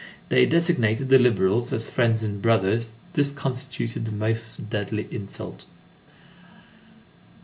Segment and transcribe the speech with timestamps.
[0.29, 5.67] They designated the liberals as f_riends and brothers_; this constituted the most deadly insult.